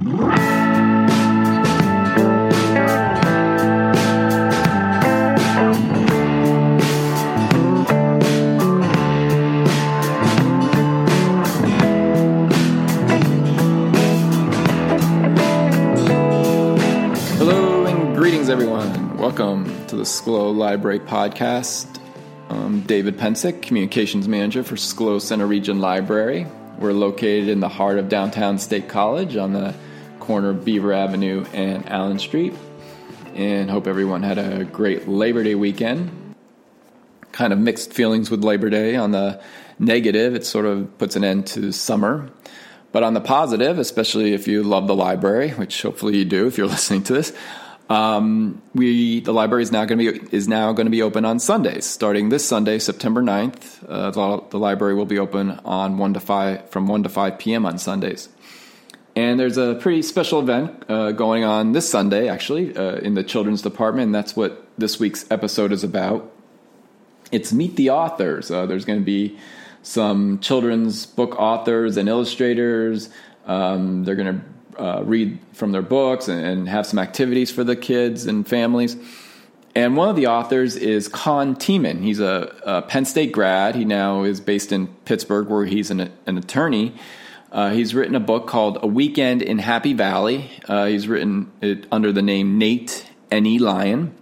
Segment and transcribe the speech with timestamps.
[0.00, 0.16] Welcome
[19.88, 22.00] to the Schlow Library Podcast.
[22.48, 26.46] I'm David Pencek, Communications Manager for Schlow Center Region Library.
[26.78, 29.74] We're located in the heart of downtown State College on the
[30.30, 32.54] corner of Beaver Avenue and Allen Street.
[33.34, 36.36] And hope everyone had a great Labor Day weekend.
[37.32, 38.94] Kind of mixed feelings with Labor Day.
[38.94, 39.42] On the
[39.80, 42.30] negative, it sort of puts an end to summer.
[42.92, 46.56] But on the positive, especially if you love the library, which hopefully you do if
[46.56, 47.32] you're listening to this,
[47.88, 51.24] um, we the library is now going to be is now going to be open
[51.24, 51.86] on Sundays.
[51.86, 56.20] Starting this Sunday, September 9th, uh, the, the, library will be open on one to
[56.20, 57.66] five from one to five p.m.
[57.66, 58.28] on Sundays.
[59.20, 63.22] And there's a pretty special event uh, going on this Sunday, actually, uh, in the
[63.22, 66.32] children's department, and that's what this week's episode is about.
[67.30, 68.50] It's Meet the Authors.
[68.50, 69.38] Uh, there's going to be
[69.82, 73.10] some children's book authors and illustrators.
[73.44, 74.42] Um, they're going
[74.74, 78.48] to uh, read from their books and, and, have some activities for the kids and
[78.48, 78.96] families.
[79.74, 82.00] And one of the authors is Con Tiemann.
[82.00, 83.74] He's a, a Penn State grad.
[83.74, 86.94] He now is based in Pittsburgh, where he's an, an attorney.
[87.52, 90.50] Uh, he's written a book called A Weekend in Happy Valley.
[90.68, 93.58] Uh, he's written it under the name Nate N.E.
[93.58, 94.14] Lyon.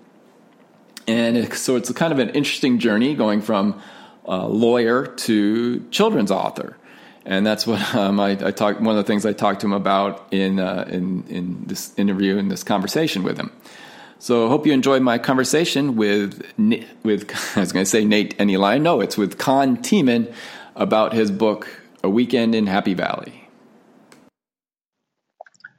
[1.06, 3.80] And it, so it's kind of an interesting journey going from
[4.26, 6.76] uh, lawyer to children's author.
[7.26, 8.80] And that's what um, I, I talked.
[8.80, 12.38] One of the things I talked to him about in uh, in in this interview
[12.38, 13.52] in this conversation with him.
[14.18, 16.42] So I hope you enjoyed my conversation with
[17.02, 18.78] with I was going to say Nate and Eli.
[18.78, 20.32] No, it's with Con Tiemann
[20.76, 23.48] about his book A Weekend in Happy Valley.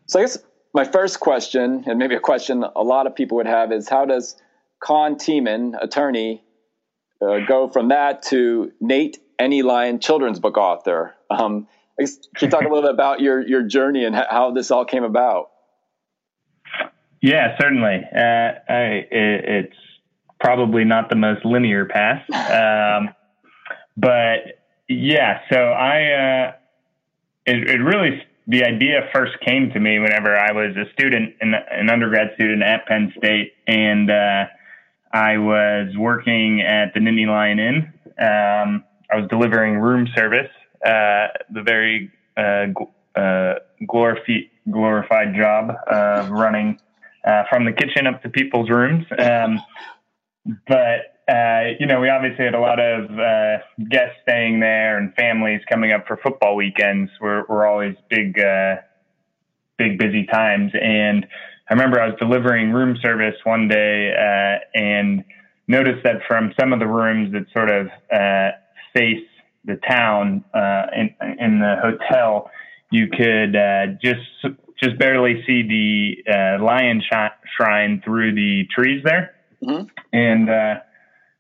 [0.08, 0.38] So I guess
[0.74, 4.06] my first question, and maybe a question a lot of people would have, is how
[4.06, 4.36] does
[4.82, 6.44] Con Tiemann, attorney,
[7.22, 9.62] uh, go from that to Nate N.E.
[9.62, 11.16] Lyon, children's book author.
[11.30, 12.08] Um, can
[12.42, 15.50] you talk a little bit about your your journey and how this all came about?
[17.22, 18.02] Yeah, certainly.
[18.16, 19.76] Uh, I, it, it's
[20.40, 23.10] probably not the most linear path, um,
[23.98, 24.59] but
[24.90, 25.42] yeah.
[25.52, 26.54] So I, uh,
[27.46, 31.90] it, it, really the idea first came to me whenever I was a student, an
[31.90, 34.46] undergrad student at Penn State, and uh,
[35.14, 37.94] I was working at the Nittany Lion Inn.
[38.20, 40.50] Um, I was delivering room service,
[40.86, 42.68] uh, the very uh,
[43.16, 46.80] uh, glorifi- glorified job of running
[47.26, 49.06] uh, from the kitchen up to people's rooms.
[49.18, 49.62] Um,
[50.68, 53.58] but uh, you know, we obviously had a lot of uh,
[53.90, 57.12] guests staying there and families coming up for football weekends.
[57.22, 58.40] We're, Were always big,
[59.78, 61.28] big busy times, and
[61.70, 65.24] I remember I was delivering room service one day uh, and
[65.68, 68.58] noticed that from some of the rooms that sort of uh,
[68.94, 69.24] face
[69.66, 72.50] the town uh, in, in the hotel,
[72.92, 79.04] you could uh, just just barely see the uh, lion sh- shrine through the trees
[79.04, 79.36] there.
[79.64, 79.88] Mm-hmm.
[80.12, 80.76] And uh,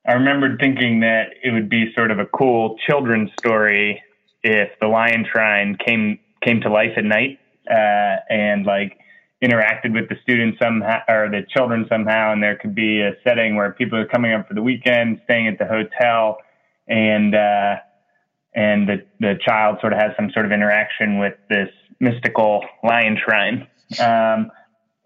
[0.09, 4.01] I remembered thinking that it would be sort of a cool children's story
[4.41, 7.37] if the lion shrine came came to life at night
[7.67, 8.97] and like
[9.43, 13.55] interacted with the students somehow or the children somehow and there could be a setting
[13.55, 16.39] where people are coming up for the weekend staying at the hotel
[16.87, 17.75] and uh,
[18.55, 21.69] and the the child sort of has some sort of interaction with this
[21.99, 23.67] mystical lion shrine.
[23.99, 24.49] Um,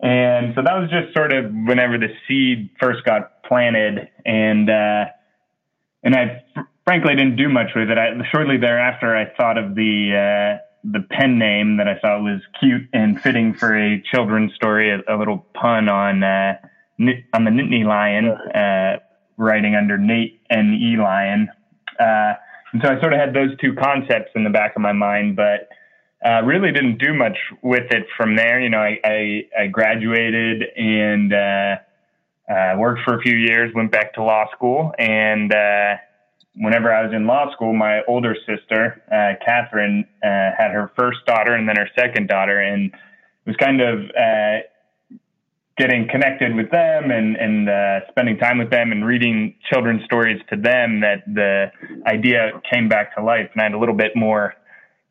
[0.01, 5.05] and so that was just sort of whenever the seed first got planted and uh,
[6.03, 6.43] and I
[6.85, 10.99] frankly didn't do much with it I, shortly thereafter I thought of the uh, the
[10.99, 15.15] pen name that I thought was cute and fitting for a children's story, a, a
[15.17, 16.57] little pun on uh,
[17.33, 18.99] on the Nittany Lion, uh,
[19.37, 21.49] writing under Nate and E Lion.
[21.99, 22.33] Uh,
[22.73, 25.35] and so I sort of had those two concepts in the back of my mind,
[25.35, 25.69] but
[26.25, 28.59] uh, really didn't do much with it from there.
[28.59, 31.33] You know, I, I, I graduated and
[32.49, 35.95] uh, worked for a few years, went back to law school, and uh,
[36.55, 41.19] whenever I was in law school, my older sister, uh, Catherine, uh, had her first
[41.25, 42.93] daughter and then her second daughter, and
[43.45, 44.59] was kind of uh,
[45.77, 50.41] getting connected with them and and uh, spending time with them and reading children's stories
[50.49, 51.71] to them that the
[52.05, 54.53] idea came back to life, and I had a little bit more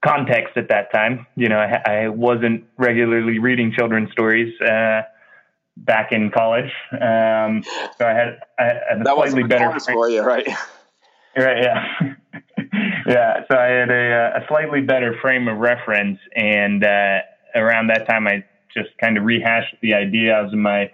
[0.05, 1.27] context at that time.
[1.37, 4.53] You know, I, I wasn't regularly reading children's stories.
[5.77, 7.63] Uh, back in college, um,
[7.99, 10.49] so I had, I had a that slightly better for you, right?
[11.35, 11.63] Right.
[11.63, 12.15] Yeah.
[13.07, 13.41] yeah.
[13.51, 17.21] So I had a, a, slightly better frame of reference, and uh,
[17.55, 20.35] around that time, I just kind of rehashed the idea.
[20.35, 20.91] I was in my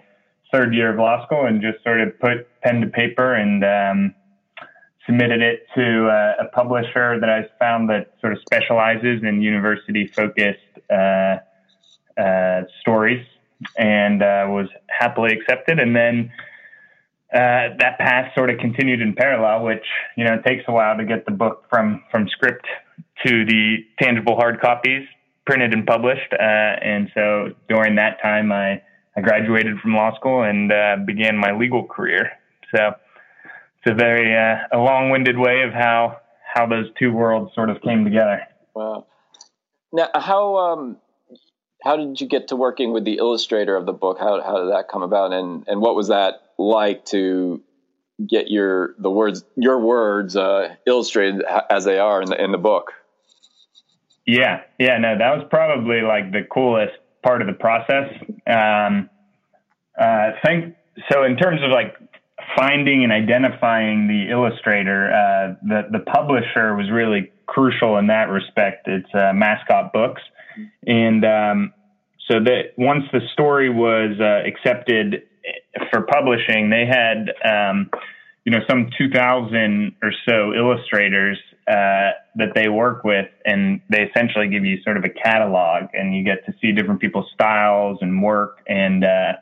[0.49, 4.15] third year of law school and just sort of put pen to paper and um,
[5.05, 10.07] submitted it to uh, a publisher that I found that sort of specializes in university
[10.07, 10.59] focused
[10.89, 11.39] uh,
[12.17, 13.25] uh, stories
[13.77, 15.79] and uh, was happily accepted.
[15.79, 16.31] And then
[17.33, 19.85] uh, that path sort of continued in parallel, which
[20.17, 22.65] you know takes a while to get the book from from script
[23.25, 25.07] to the tangible hard copies
[25.45, 26.31] printed and published.
[26.33, 28.81] Uh, and so during that time, I
[29.17, 32.31] I graduated from law school and uh, began my legal career.
[32.73, 32.93] So
[33.77, 36.17] it's a very uh, a long-winded way of how
[36.53, 38.41] how those two worlds sort of came together.
[38.73, 39.05] Wow.
[39.91, 40.97] Now, how um,
[41.81, 44.17] how did you get to working with the illustrator of the book?
[44.19, 47.61] How how did that come about, and and what was that like to
[48.27, 52.57] get your the words your words uh, illustrated as they are in the in the
[52.57, 52.91] book?
[54.25, 56.93] Yeah, yeah, no, that was probably like the coolest
[57.23, 58.13] part of the process.
[58.45, 59.09] Um,
[59.99, 60.75] uh, think
[61.11, 61.95] so in terms of like
[62.55, 68.87] finding and identifying the illustrator, uh, the the publisher was really crucial in that respect.
[68.87, 70.21] It's uh, Mascot Books,
[70.85, 71.73] and um,
[72.29, 75.23] so that once the story was uh, accepted
[75.91, 77.89] for publishing, they had um,
[78.45, 81.37] you know some 2,000 or so illustrators
[81.67, 86.15] uh, that they work with, and they essentially give you sort of a catalog, and
[86.15, 89.33] you get to see different people's styles and work, and uh,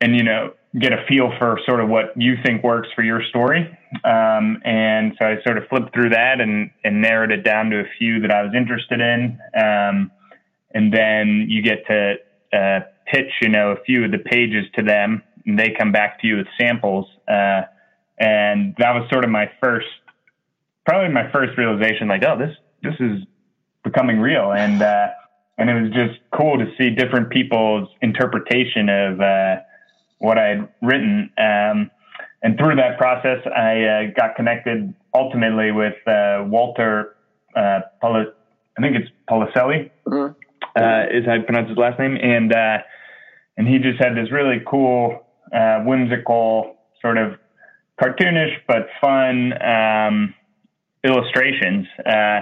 [0.00, 3.22] and you know get a feel for sort of what you think works for your
[3.28, 3.66] story.
[4.04, 7.80] Um, and so I sort of flipped through that and, and narrowed it down to
[7.80, 9.38] a few that I was interested in.
[9.54, 10.12] Um,
[10.72, 12.14] and then you get to
[12.52, 16.20] uh, pitch, you know, a few of the pages to them, and they come back
[16.20, 17.06] to you with samples.
[17.26, 17.62] Uh,
[18.18, 19.88] and that was sort of my first,
[20.86, 23.22] probably my first realization, like, oh, this this is
[23.82, 25.08] becoming real, and uh,
[25.58, 29.56] and it was just cool to see different people's interpretation of uh,
[30.20, 31.30] what I had written.
[31.36, 31.90] Um,
[32.42, 37.16] and through that process, I uh, got connected ultimately with uh, Walter
[37.56, 38.32] uh, Poli-
[38.78, 40.32] I think it's Policelli, mm-hmm.
[40.76, 42.78] uh, is how you pronounce his last name, and uh,
[43.56, 47.34] and he just had this really cool, uh, whimsical, sort of
[48.00, 50.34] cartoonish but fun um,
[51.04, 51.86] illustrations.
[52.06, 52.40] Uh,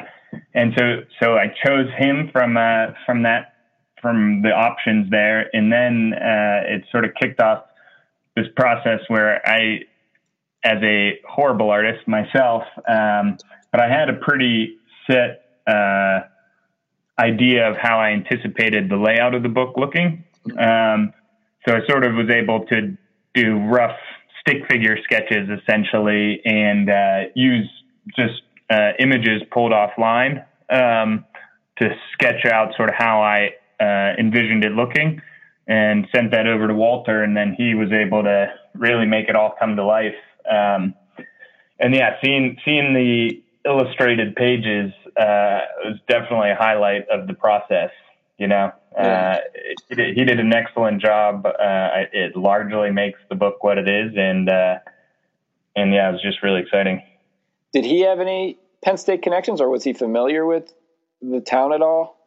[0.54, 3.54] and so so I chose him from uh, from that
[4.00, 7.64] from the options there, and then uh, it sort of kicked off
[8.36, 9.80] this process where I,
[10.64, 13.36] as a horrible artist myself, um,
[13.72, 14.76] but I had a pretty
[15.10, 16.20] set uh,
[17.18, 20.24] idea of how I anticipated the layout of the book looking.
[20.58, 21.12] Um,
[21.66, 22.96] so I sort of was able to
[23.34, 23.96] do rough
[24.40, 27.68] stick figure sketches essentially and uh, use
[28.16, 31.24] just uh, images pulled offline um,
[31.78, 35.20] to sketch out sort of how I uh, envisioned it looking
[35.66, 39.36] and sent that over to Walter, and then he was able to really make it
[39.36, 40.14] all come to life.
[40.50, 40.94] Um,
[41.78, 47.90] and yeah, seeing seeing the illustrated pages uh, was definitely a highlight of the process.
[48.38, 49.02] You know, yeah.
[49.02, 51.44] uh, he, did, he, did, an excellent job.
[51.44, 54.78] Uh, it largely makes the book what it is, and uh,
[55.76, 57.02] and yeah, it was just really exciting.
[57.72, 60.72] Did he have any Penn State connections, or was he familiar with
[61.20, 62.17] the town at all?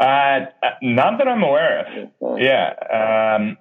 [0.00, 0.46] Uh,
[0.80, 2.40] not that I'm aware of.
[2.40, 3.36] Yeah.
[3.36, 3.58] Um,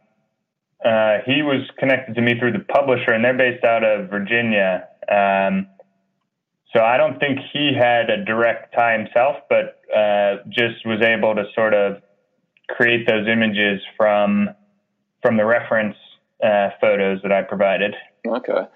[0.84, 4.88] uh, he was connected to me through the publisher, and they're based out of Virginia.
[5.12, 5.68] Um,
[6.74, 11.36] so I don't think he had a direct tie himself, but uh, just was able
[11.36, 12.02] to sort of
[12.70, 14.50] create those images from
[15.22, 15.98] from the reference
[16.42, 17.96] uh, photos that I provided.
[18.26, 18.68] Okay.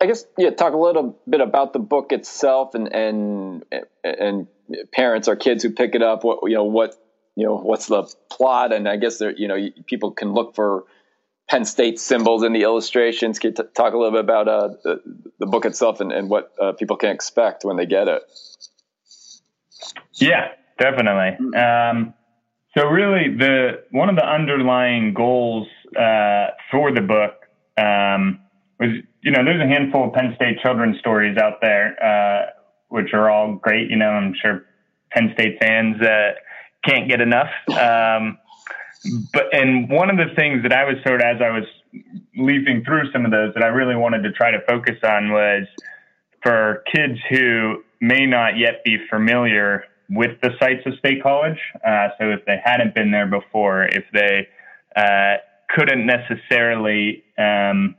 [0.00, 0.50] I guess yeah.
[0.50, 3.64] Talk a little bit about the book itself and and
[4.02, 4.46] and
[4.92, 6.24] parents or kids who pick it up.
[6.24, 6.94] What you know what
[7.36, 10.84] you know what's the plot, and I guess there you know people can look for
[11.48, 13.38] Penn State symbols in the illustrations.
[13.38, 15.02] Can you t- talk a little bit about uh, the,
[15.38, 18.22] the, book itself and, and what uh, people can expect when they get it?
[20.14, 20.48] Yeah,
[20.78, 21.56] definitely.
[21.56, 22.12] Um,
[22.76, 27.34] so really, the one of the underlying goals uh, for the book
[27.78, 28.40] um,
[28.78, 28.90] was,
[29.22, 32.50] you know, there's a handful of Penn State children's stories out there, uh,
[32.88, 33.90] which are all great.
[33.90, 34.64] You know, I'm sure
[35.10, 36.32] Penn State fans uh,
[36.84, 37.50] can't get enough.
[37.68, 38.38] Um,
[39.32, 41.64] but and one of the things that I was sort of as I was
[42.36, 45.66] leafing through some of those that I really wanted to try to focus on was
[46.42, 51.58] for kids who may not yet be familiar with the sites of State College.
[51.84, 54.48] Uh, so if they hadn't been there before, if they
[54.96, 55.36] uh,
[55.70, 57.94] couldn't necessarily um,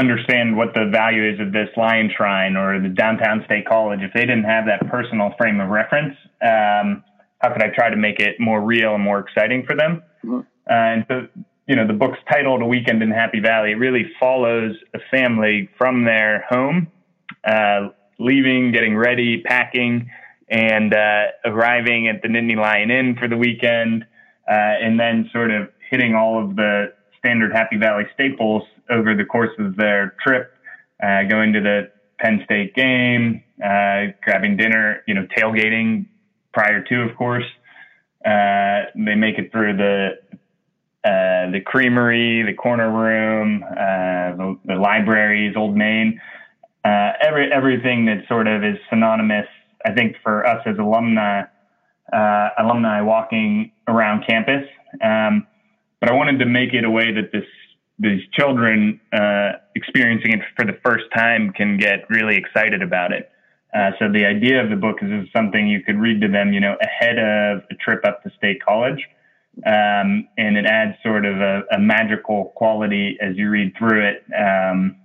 [0.00, 4.12] understand what the value is of this Lion Shrine or the downtown state college, if
[4.12, 7.04] they didn't have that personal frame of reference, um,
[7.40, 10.02] how could I try to make it more real and more exciting for them?
[10.24, 10.38] Mm-hmm.
[10.38, 11.28] Uh, and so,
[11.66, 13.72] you know, the book's titled A Weekend in Happy Valley.
[13.72, 16.88] It really follows a family from their home,
[17.44, 17.88] uh,
[18.18, 20.10] leaving, getting ready, packing,
[20.48, 24.04] and uh, arriving at the Nittany Lion Inn for the weekend,
[24.50, 29.24] uh, and then sort of hitting all of the standard Happy Valley staples over the
[29.24, 30.52] course of their trip,
[31.02, 36.06] uh, going to the Penn State game, uh, grabbing dinner, you know, tailgating
[36.52, 37.44] prior to, of course.
[38.24, 40.10] Uh, they make it through the
[41.02, 46.20] uh, the creamery, the corner room, uh, the, the, libraries, Old Main,
[46.84, 49.46] uh, every everything that sort of is synonymous.
[49.86, 51.44] I think for us as alumni,
[52.12, 54.68] alumni walking around campus.
[55.02, 55.46] Um,
[56.00, 57.44] but I wanted to make it a way that this
[58.00, 63.30] these children uh, experiencing it for the first time can get really excited about it.
[63.74, 66.52] Uh, so the idea of the book is, is something you could read to them,
[66.52, 68.98] you know, ahead of a trip up to state college.
[69.66, 74.24] Um, and it adds sort of a, a, magical quality as you read through it.
[74.34, 74.96] Um,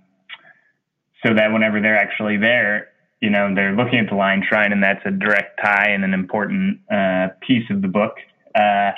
[1.24, 2.88] so that whenever they're actually there,
[3.20, 6.14] you know, they're looking at the Lion Shrine and that's a direct tie and an
[6.14, 8.14] important uh, piece of the book
[8.54, 8.92] uh,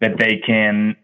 [0.00, 0.96] that they can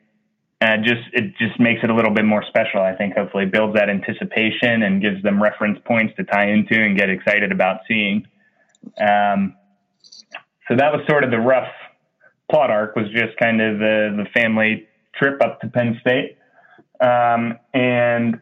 [0.62, 2.80] uh, just it just makes it a little bit more special.
[2.80, 6.96] I think hopefully builds that anticipation and gives them reference points to tie into and
[6.96, 8.28] get excited about seeing.
[9.00, 9.56] Um,
[10.68, 11.72] so that was sort of the rough
[12.48, 12.94] plot arc.
[12.94, 16.38] Was just kind of the the family trip up to Penn State,
[17.00, 18.40] um, and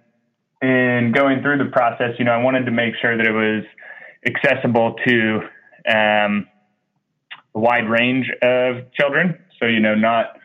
[0.60, 3.64] in going through the process, you know, I wanted to make sure that it was
[4.26, 5.40] accessible to
[5.88, 6.46] um,
[7.54, 9.38] a wide range of children.
[9.58, 10.39] So you know, not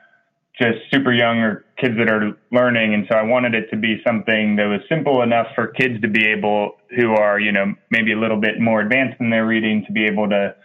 [0.60, 2.94] just super young or kids that are learning.
[2.94, 6.08] And so I wanted it to be something that was simple enough for kids to
[6.08, 9.84] be able, who are, you know, maybe a little bit more advanced in their reading,
[9.86, 10.56] to be able to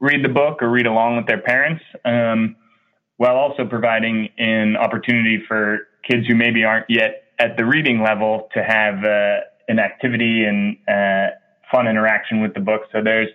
[0.00, 2.56] read the book or read along with their parents, um,
[3.16, 8.48] while also providing an opportunity for kids who maybe aren't yet at the reading level
[8.52, 11.34] to have uh, an activity and uh,
[11.72, 12.82] fun interaction with the book.
[12.92, 13.30] So there's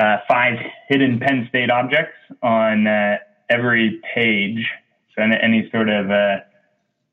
[0.00, 0.54] uh, five
[0.88, 3.16] hidden Penn State objects on uh,
[3.50, 4.66] every page
[5.16, 6.44] so any sort of a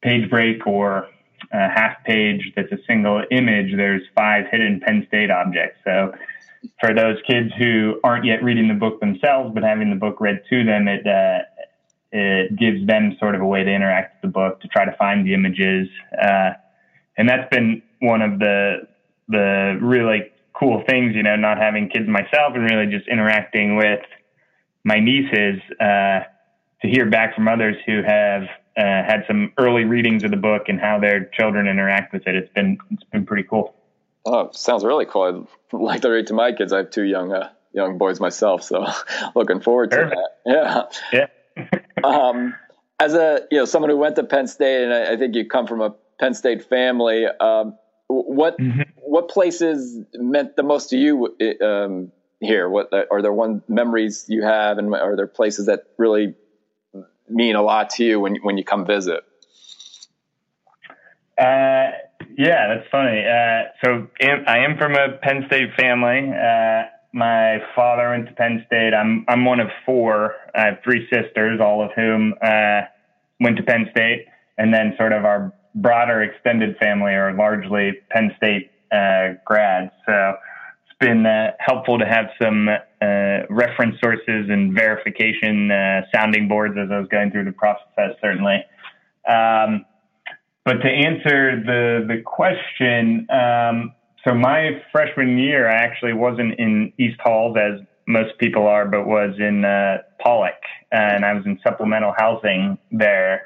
[0.02, 1.08] page break or
[1.52, 5.80] a half page that's a single image, there's five hidden Penn State objects.
[5.84, 6.14] So
[6.80, 10.42] for those kids who aren't yet reading the book themselves, but having the book read
[10.50, 11.40] to them, it uh,
[12.12, 14.96] it gives them sort of a way to interact with the book to try to
[14.98, 15.88] find the images,
[16.22, 16.52] uh,
[17.18, 18.88] and that's been one of the
[19.28, 21.16] the really cool things.
[21.16, 24.02] You know, not having kids myself and really just interacting with
[24.84, 25.62] my nieces.
[25.80, 26.22] Uh,
[26.82, 28.44] to hear back from others who have
[28.78, 32.36] uh, had some early readings of the book and how their children interact with it.
[32.36, 33.76] It's been it's been pretty cool.
[34.26, 35.48] Oh, sounds really cool.
[35.74, 36.72] I'd like to read to my kids.
[36.72, 38.86] I have two young uh, young boys myself, so
[39.36, 40.22] looking forward to Perfect.
[40.46, 40.92] that.
[41.14, 41.80] Yeah, yeah.
[42.04, 42.56] um,
[43.00, 45.46] as a you know someone who went to Penn State, and I, I think you
[45.48, 47.26] come from a Penn State family.
[47.26, 48.82] Um, what mm-hmm.
[48.96, 52.70] what places meant the most to you um, here?
[52.70, 56.36] What are there one memories you have, and are there places that really
[57.30, 59.22] mean a lot to you when when you come visit?
[61.38, 61.92] Uh,
[62.38, 63.24] yeah, that's funny.
[63.26, 64.08] Uh, so
[64.48, 66.32] I am from a Penn State family.
[66.32, 66.84] Uh,
[67.14, 68.94] my father went to Penn State.
[68.94, 70.36] I'm I'm one of four.
[70.54, 72.82] I have three sisters, all of whom uh,
[73.40, 74.26] went to Penn State,
[74.58, 79.92] and then sort of our broader extended family are largely Penn State uh, grads.
[80.06, 80.34] So
[81.00, 86.90] been uh, helpful to have some uh, reference sources and verification uh, sounding boards as
[86.92, 88.66] I was going through the process, certainly.
[89.28, 89.86] Um,
[90.66, 93.94] but to answer the the question, um,
[94.28, 99.08] so my freshman year, I actually wasn't in East Halls as most people are, but
[99.08, 103.44] was in uh, Pollock, and I was in supplemental housing there.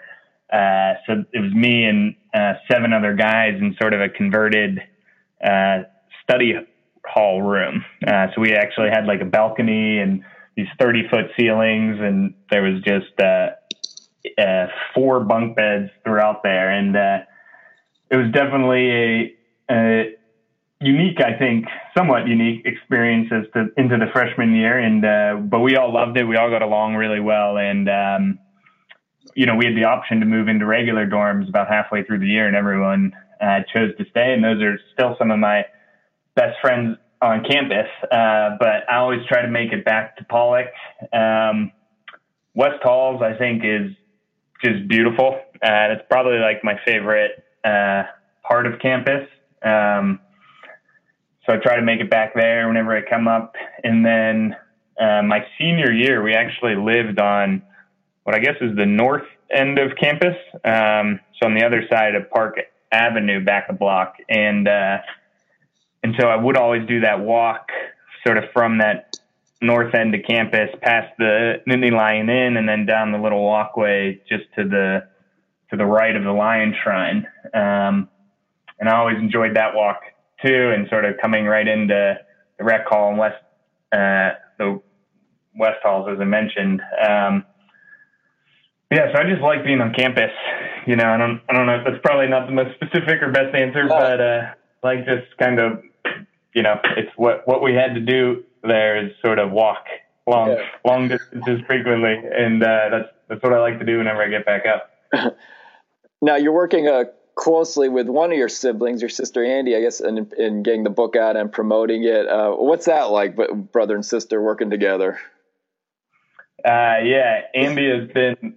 [0.52, 4.82] Uh, so it was me and uh, seven other guys in sort of a converted
[6.24, 6.54] study
[7.06, 7.84] hall room.
[8.06, 10.24] Uh, so we actually had like a balcony and
[10.56, 13.50] these 30 foot ceilings, and there was just uh,
[14.42, 16.70] uh, four bunk beds throughout there.
[16.72, 17.20] And uh,
[18.10, 19.36] it was definitely a,
[19.72, 20.16] a,
[20.80, 21.66] unique, I think,
[21.98, 24.78] somewhat unique experience as to into the freshman year.
[24.78, 26.26] And uh, but we all loved it.
[26.26, 28.40] We all got along really well, and um,
[29.34, 32.28] you know we had the option to move into regular dorms about halfway through the
[32.28, 34.34] year, and everyone uh, chose to stay.
[34.34, 35.66] And those are still some of my
[36.36, 40.68] best friends on campus, uh, but I always try to make it back to Pollock.
[41.14, 41.72] Um,
[42.54, 43.92] West Halls, I think, is
[44.64, 45.40] just beautiful.
[45.56, 48.04] Uh, it's probably like my favorite uh,
[48.44, 49.28] part of campus.
[49.64, 50.20] Um,
[51.46, 53.56] so I try to make it back there whenever I come up.
[53.84, 54.56] And then
[55.00, 57.62] uh, my senior year, we actually lived on
[58.24, 60.36] what I guess is the north end of campus.
[60.64, 62.58] Um, so on the other side of Park
[62.92, 64.98] Avenue, back a block, and uh,
[66.04, 67.70] and so I would always do that walk,
[68.26, 69.18] sort of from that
[69.62, 74.22] north end of campus, past the Nittany Lion Inn, and then down the little walkway
[74.30, 75.08] just to the
[75.72, 77.26] to the right of the Lion Shrine.
[77.54, 78.10] Um,
[78.80, 80.02] and I always enjoyed that walk
[80.46, 82.18] too, and sort of coming right into
[82.58, 83.38] the rec hall and west
[83.92, 84.82] uh, the
[85.56, 86.82] West Halls, as I mentioned.
[86.82, 87.46] Um,
[88.92, 90.32] yeah, so I just like being on campus.
[90.86, 91.84] You know, I don't, I don't know.
[91.84, 94.42] That's probably not the most specific or best answer, but uh,
[94.84, 95.82] like just kind of,
[96.54, 99.86] you know, it's what what we had to do there is sort of walk
[100.26, 100.66] long yeah.
[100.86, 104.46] long distances frequently, and uh, that's that's what I like to do whenever I get
[104.46, 105.36] back up.
[106.22, 107.06] now you're working uh,
[107.36, 110.90] closely with one of your siblings, your sister Andy, I guess, in, in getting the
[110.90, 112.28] book out and promoting it.
[112.28, 113.38] Uh, what's that like,
[113.72, 115.20] brother and sister working together?
[116.66, 118.56] Uh, yeah, Andy has been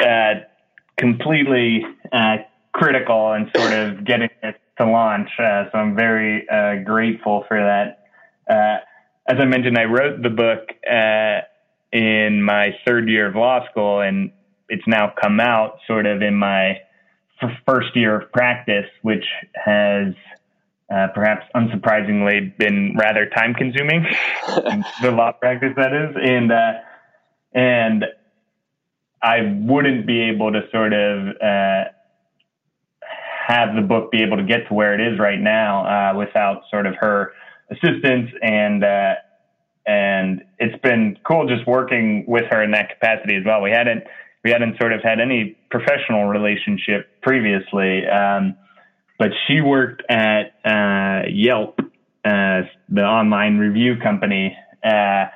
[0.00, 0.40] uh,
[0.96, 2.38] completely uh,
[2.72, 5.28] critical and sort of getting it to launch.
[5.38, 8.04] Uh, so I'm very uh, grateful for that.
[8.48, 8.78] Uh,
[9.26, 11.40] as I mentioned, I wrote the book uh,
[11.96, 14.32] in my third year of law school, and
[14.68, 16.80] it's now come out sort of in my
[17.40, 19.24] f- first year of practice, which
[19.54, 20.14] has
[20.92, 24.04] uh, perhaps unsurprisingly been rather time consuming.
[25.02, 26.72] the law practice that is, and uh,
[27.54, 28.04] and
[29.22, 31.84] I wouldn't be able to sort of uh,
[33.52, 36.62] have the book be able to get to where it is right now uh, without
[36.70, 37.32] sort of her
[37.70, 39.14] assistance and uh,
[39.86, 43.60] and it's been cool just working with her in that capacity as well.
[43.60, 44.04] We hadn't
[44.44, 48.56] we hadn't sort of had any professional relationship previously, um,
[49.18, 51.78] but she worked at uh, Yelp,
[52.24, 55.26] uh, the online review company, uh,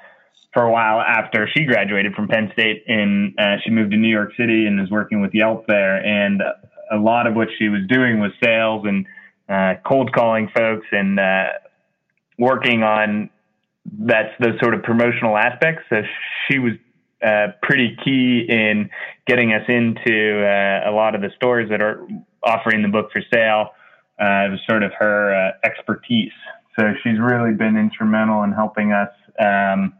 [0.52, 4.08] for a while after she graduated from Penn State, and uh, she moved to New
[4.08, 5.96] York City and is working with Yelp there.
[6.04, 6.42] And
[6.90, 9.06] a lot of what she was doing was sales and
[9.48, 11.46] uh, cold calling folks and uh,
[12.38, 13.30] working on
[13.98, 15.84] that's those sort of promotional aspects.
[15.90, 16.02] So
[16.48, 16.72] she was
[17.24, 18.90] uh, pretty key in
[19.26, 22.06] getting us into uh, a lot of the stores that are
[22.42, 23.70] offering the book for sale.
[24.20, 26.32] Uh, it was sort of her uh, expertise.
[26.78, 29.94] So she's really been instrumental in helping us, um,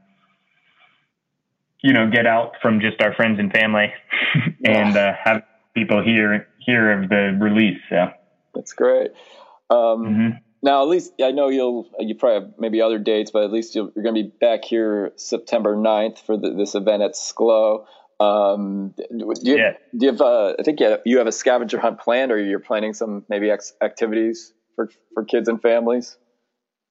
[1.82, 3.92] you know, get out from just our friends and family
[4.64, 5.42] and uh, have
[5.74, 7.80] people hear hear of the release.
[7.88, 8.08] So
[8.54, 9.12] that's great.
[9.70, 10.28] Um, mm-hmm.
[10.62, 13.74] Now, at least I know you'll you probably have maybe other dates, but at least
[13.74, 17.86] you are going to be back here September 9th for the, this event at Schlow.
[18.18, 19.72] Um, do you, yeah.
[19.96, 22.42] do you have, uh, I think you have, you have a scavenger hunt planned, or
[22.42, 26.16] you're planning some maybe ex- activities for for kids and families.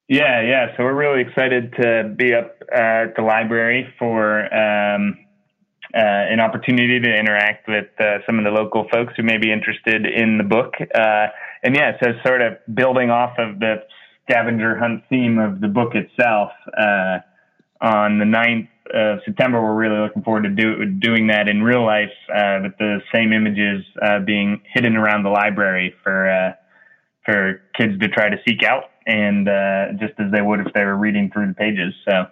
[0.08, 0.78] Yeah, yeah.
[0.78, 5.18] So we're really excited to be up uh, at the library for um,
[5.96, 9.50] uh, an opportunity to interact with uh, some of the local folks who may be
[9.50, 10.74] interested in the book.
[10.82, 11.28] Uh,
[11.64, 13.76] and yeah, so sort of building off of the
[14.28, 17.20] scavenger hunt theme of the book itself, uh,
[17.82, 21.86] on the 9th of September, we're really looking forward to do, doing that in real
[21.86, 26.56] life uh, with the same images uh, being hidden around the library for
[27.26, 29.48] for kids to try to seek out, and
[30.00, 31.94] just as they would if they were reading through the pages.
[32.08, 32.28] So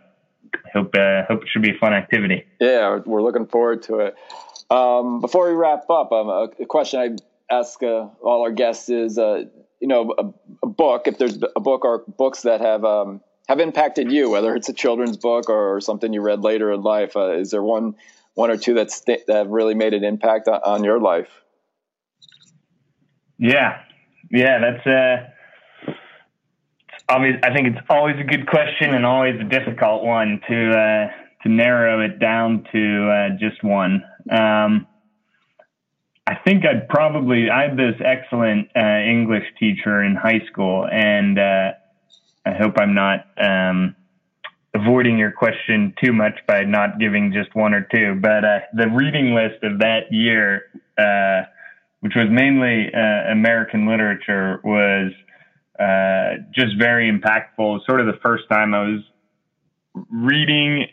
[0.73, 2.45] hope uh, hope it should be a fun activity.
[2.59, 4.15] Yeah, we're looking forward to it.
[4.69, 8.89] Um, before we wrap up, um, a, a, question I ask uh, all our guests
[8.89, 9.43] is, uh,
[9.79, 11.07] you know, a, a, book.
[11.07, 14.73] If there's a book or books that have um, have impacted you, whether it's a
[14.73, 17.95] children's book or something you read later in life, uh, is there one
[18.33, 21.29] one or two that's that really made an impact on, on your life?
[23.37, 23.81] Yeah,
[24.31, 25.32] yeah, that's uh,
[27.09, 31.07] I think it's always a good question and always a difficult one to uh,
[31.43, 34.03] to narrow it down to uh, just one.
[34.31, 34.87] Um,
[36.25, 41.37] I think I'd probably I had this excellent uh, English teacher in high school, and
[41.37, 41.71] uh,
[42.45, 43.95] I hope I'm not um,
[44.73, 48.17] avoiding your question too much by not giving just one or two.
[48.21, 50.63] But uh, the reading list of that year,
[50.97, 51.47] uh,
[51.99, 55.11] which was mainly American literature, was
[55.79, 57.85] uh, just very impactful.
[57.85, 59.01] Sort of the first time I was
[60.11, 60.87] reading,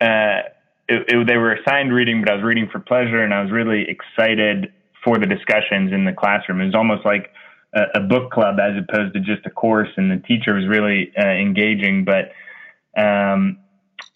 [0.00, 0.42] uh,
[0.88, 3.50] it, it, they were assigned reading, but I was reading for pleasure, and I was
[3.50, 4.72] really excited
[5.04, 6.60] for the discussions in the classroom.
[6.60, 7.30] It was almost like
[7.74, 11.12] a, a book club as opposed to just a course, and the teacher was really
[11.18, 12.04] uh, engaging.
[12.04, 12.32] But
[13.00, 13.58] um,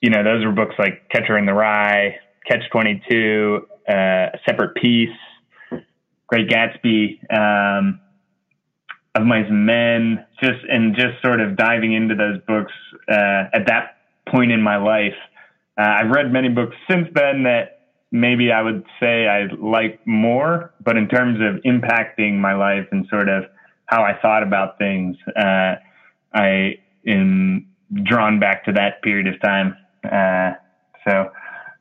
[0.00, 2.16] you know, those were books like Catcher in the Rye,
[2.46, 5.16] Catch Twenty Two, uh, Separate Peace,
[6.26, 7.18] Great Gatsby.
[7.32, 8.00] Um,
[9.20, 12.72] of Mice and Men, just and just sort of diving into those books
[13.08, 15.14] uh, at that point in my life.
[15.78, 17.80] Uh, I've read many books since then that
[18.12, 23.06] maybe I would say I like more, but in terms of impacting my life and
[23.08, 23.44] sort of
[23.86, 25.74] how I thought about things, uh,
[26.32, 27.66] I am
[28.04, 29.76] drawn back to that period of time.
[30.04, 30.52] Uh,
[31.06, 31.30] so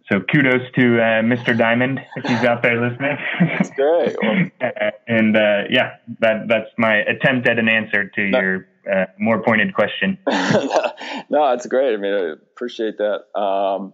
[0.10, 1.56] so kudos to uh, Mr.
[1.56, 3.18] Diamond if he's out there listening.
[3.40, 4.16] That's great.
[4.62, 9.42] Well, and uh, yeah, that that's my attempt at an answer to your uh, more
[9.42, 10.18] pointed question.
[10.28, 11.94] no, it's great.
[11.94, 13.40] I mean, I appreciate that.
[13.40, 13.94] Um,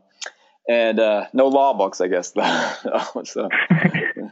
[0.67, 2.33] and uh, no law books, I guess.
[2.33, 3.49] so.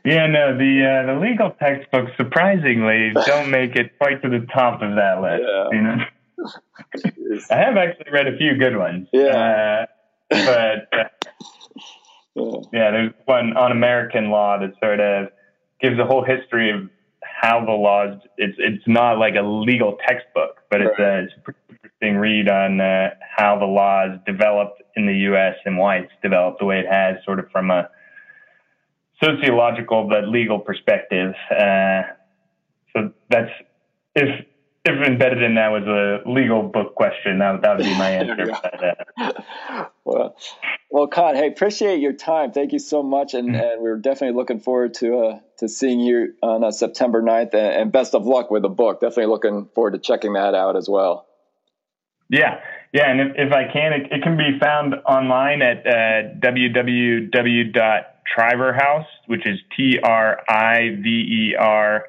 [0.03, 4.81] yeah, no, the uh, the legal textbooks surprisingly don't make it quite to the top
[4.81, 5.43] of that list.
[5.47, 5.67] Yeah.
[5.71, 5.97] You know?
[7.51, 9.07] I have actually read a few good ones.
[9.13, 9.85] Yeah.
[10.31, 11.05] Uh,
[12.35, 15.27] yeah, there's one on American law that sort of
[15.81, 16.89] gives a whole history of
[17.23, 18.19] how the laws.
[18.37, 22.49] It's it's not like a legal textbook, but it's a, it's a pretty interesting read
[22.49, 25.55] on uh, how the laws developed in the U.S.
[25.65, 27.89] and why it's developed the way it has, sort of from a
[29.23, 31.33] sociological but legal perspective.
[31.51, 32.01] Uh,
[32.95, 33.51] so that's
[34.15, 34.45] if
[34.85, 38.51] embedded in that was a legal book question, that, that would be my answer.
[40.03, 40.35] well,
[40.91, 42.51] well, Con, hey, appreciate your time.
[42.51, 43.55] Thank you so much, and, mm-hmm.
[43.55, 47.81] and we're definitely looking forward to uh, to seeing you on uh, September 9th, and,
[47.81, 48.99] and, best of luck with the book.
[48.99, 51.27] Definitely looking forward to checking that out as well.
[52.29, 52.59] Yeah,
[52.91, 59.05] yeah, and if, if I can, it, it, can be found online at uh, www.triverhouse,
[59.27, 62.03] which is T R I V E R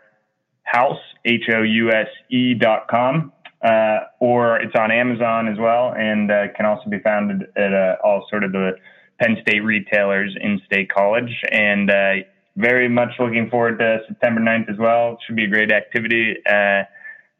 [0.75, 3.33] house, H O U S E dot com.
[3.65, 7.97] Uh, or it's on Amazon as well, and uh, can also be found at uh,
[8.05, 8.73] all sort of the
[9.19, 11.31] Penn State retailers in State College.
[11.51, 12.13] And uh,
[12.57, 15.17] very much looking forward to September 9th as well.
[15.27, 16.83] Should be a great activity, uh,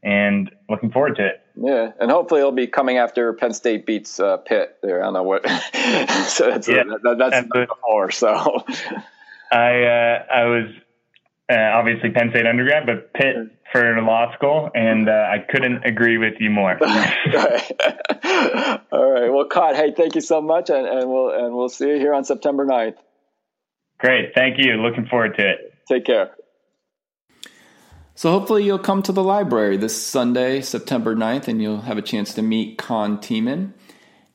[0.03, 1.43] and looking forward to it.
[1.57, 5.03] Yeah, and hopefully it'll be coming after Penn State beats uh, Pitt there.
[5.03, 5.47] I don't know what.
[6.27, 8.11] so that's yeah, that, that's before.
[8.11, 8.65] So
[9.53, 10.71] I I was
[11.51, 13.37] uh, obviously Penn State undergrad, but Pitt
[13.71, 16.79] for law school, and uh, I couldn't agree with you more.
[16.81, 17.73] All right.
[18.93, 19.31] All right.
[19.31, 22.15] Well, Con, hey, thank you so much, and, and we'll and we'll see you here
[22.15, 22.97] on September 9th.
[23.99, 24.35] Great.
[24.35, 24.75] Thank you.
[24.75, 25.75] Looking forward to it.
[25.89, 26.31] Take care.
[28.17, 32.03] So hopefully you'll come to the library this Sunday, September 9th, and you'll have a
[32.03, 33.73] chance to meet Con Tiemann.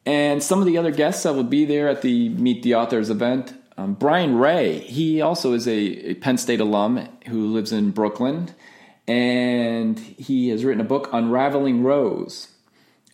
[0.06, 3.10] And some of the other guests that will be there at the Meet the Authors
[3.10, 7.92] event um, Brian Ray, he also is a, a, Penn State alum who lives in
[7.92, 8.50] Brooklyn,
[9.08, 12.50] and he has written a book, Unraveling Rose.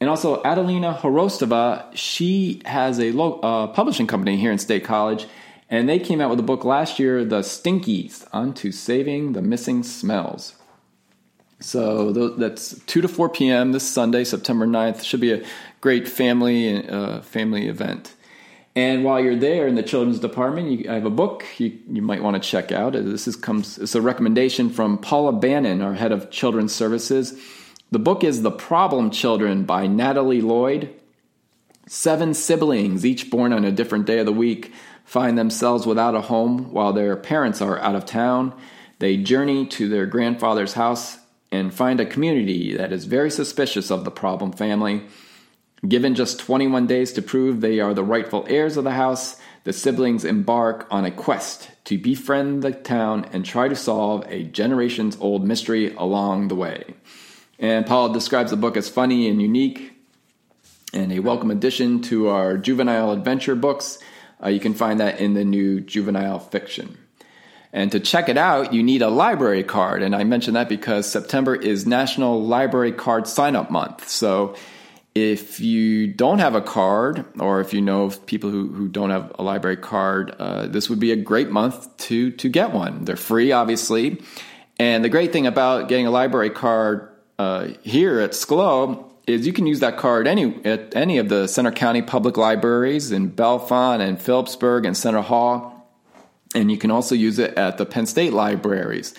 [0.02, 5.28] And also, Adelina Horostova, she has a lo- uh, publishing company here in State College,
[5.70, 9.84] and they came out with a book last year, The Stinkies, Onto Saving the Missing
[9.84, 10.56] Smells.
[11.60, 13.72] So that's 2 to 4 p.m.
[13.72, 15.04] this Sunday, September 9th.
[15.04, 15.46] Should be a
[15.80, 18.16] great family uh, family event.
[18.76, 22.02] And while you're there in the children's department, you I have a book you, you
[22.02, 22.96] might want to check out.
[22.96, 27.40] Uh, this is comes it's a recommendation from Paula Bannon, our head of children's services.
[27.92, 30.94] The book is The Problem Children by Natalie Lloyd.
[31.88, 34.74] Seven siblings, each born on a different day of the week,
[35.06, 38.54] find themselves without a home while their parents are out of town.
[39.00, 41.20] They journey to their grandfather's house
[41.52, 45.04] and find a community that is very suspicious of the problem family.
[45.88, 49.74] Given just 21 days to prove they are the rightful heirs of the house, the
[49.74, 55.18] siblings embark on a quest to befriend the town and try to solve a generations
[55.20, 56.96] old mystery along the way.
[57.60, 59.94] And Paul describes the book as funny and unique
[60.94, 64.00] and a welcome addition to our juvenile adventure books.
[64.44, 66.98] Uh, you can find that in the new juvenile fiction.
[67.74, 70.02] And to check it out, you need a library card.
[70.02, 74.08] And I mention that because September is National Library Card Sign Up Month.
[74.08, 74.56] So
[75.16, 79.12] if you don't have a card, or if you know of people who, who don't
[79.12, 83.06] have a library card, uh, this would be a great month to to get one.
[83.06, 84.22] They're free, obviously,
[84.78, 89.54] and the great thing about getting a library card uh, here at Schlow is you
[89.54, 94.02] can use that card any at any of the Centre County public libraries in Bellefonte
[94.02, 95.90] and Philipsburg and Centre Hall,
[96.54, 99.14] and you can also use it at the Penn State libraries.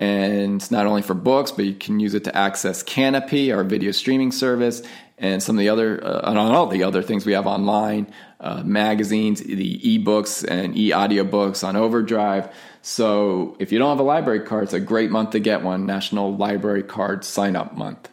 [0.00, 3.62] And it's not only for books, but you can use it to access Kanopy, our
[3.62, 4.82] video streaming service,
[5.18, 8.62] and some of the other, uh, and all the other things we have online, uh,
[8.64, 12.48] magazines, the ebooks and e audiobooks on Overdrive.
[12.82, 15.86] So if you don't have a library card, it's a great month to get one.
[15.86, 18.10] National Library Card Sign Up Month.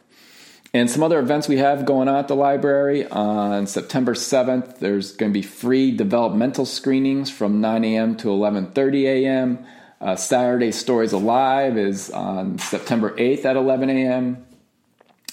[0.74, 4.80] And some other events we have going on at the library on September 7th.
[4.80, 8.16] There's going to be free developmental screenings from 9 a.m.
[8.18, 9.66] to 11:30 a.m.
[10.00, 14.46] Uh, Saturday Stories Alive is on September 8th at 11 a.m.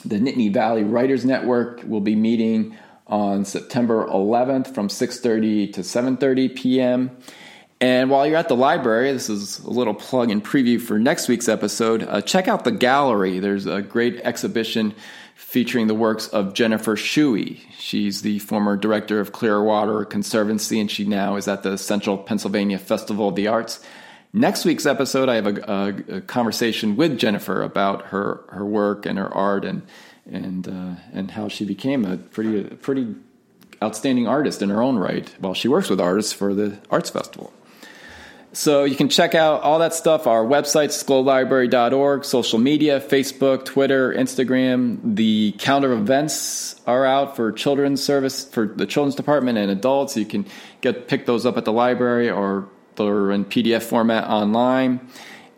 [0.04, 6.54] The Nittany Valley Writers Network will be meeting on September 11th from 6:30 to 7:30
[6.54, 7.10] p.m.
[7.80, 11.28] And while you're at the library, this is a little plug and preview for next
[11.28, 12.02] week's episode.
[12.02, 13.38] Uh, check out the gallery.
[13.38, 14.94] There's a great exhibition
[15.36, 17.60] featuring the works of Jennifer Shuey.
[17.78, 22.78] She's the former director of Clearwater Conservancy, and she now is at the Central Pennsylvania
[22.78, 23.80] Festival of the Arts.
[24.32, 29.06] Next week's episode, I have a, a, a conversation with Jennifer about her, her work
[29.06, 29.82] and her art and
[30.30, 33.14] and uh, and how she became a pretty a pretty
[33.82, 37.52] outstanding artist in her own right while she works with artists for the arts festival.
[38.52, 44.12] So you can check out all that stuff, our website, schlowlibrary.org, social media, Facebook, Twitter,
[44.12, 44.98] Instagram.
[45.16, 50.16] The calendar of events are out for children's service, for the children's department and adults.
[50.16, 50.46] You can
[50.80, 55.00] get pick those up at the library or they're in PDF format online.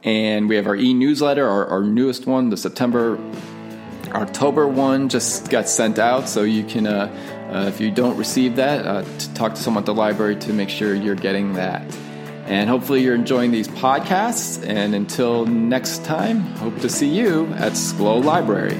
[0.03, 3.19] And we have our e-newsletter, our, our newest one, the September
[4.13, 7.13] October one just got sent out, so you can, uh,
[7.53, 10.69] uh, if you don't receive that, uh, talk to someone at the library to make
[10.69, 11.83] sure you're getting that.
[12.47, 14.67] And hopefully, you're enjoying these podcasts.
[14.67, 18.75] And until next time, hope to see you at Schlow Library.